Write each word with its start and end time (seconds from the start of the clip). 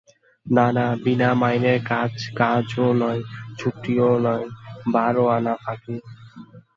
না 0.45 0.65
না 0.75 0.85
বিনা 1.03 1.29
মাইনের 1.41 1.79
কাজ 1.91 2.13
কাজও 2.39 2.87
নয়, 3.01 3.21
ছুটিও 3.57 4.09
নয়, 4.25 4.45
বারো-আনা 4.93 5.53
ফাঁকি। 5.63 5.95